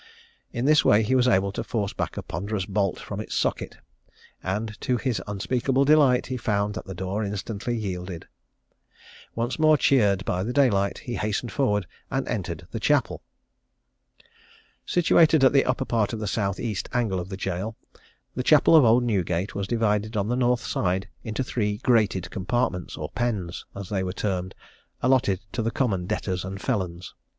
[0.51, 3.77] In this way he was able to force back a ponderous bolt from its socket;
[4.41, 8.27] and to his unspeakable delight, found that the door instantly yielded.
[9.35, 13.21] Once more cheered by daylight, he hastened forward and entered the Chapel.
[14.87, 17.75] "Situated at the upper part of the south east angle of the gaol,
[18.33, 22.97] the Chapel of Old Newgate was divided on the north side into three grated compartments,
[22.97, 24.55] or pens, as they were termed,
[25.03, 27.13] allotted to the common debtors and felons.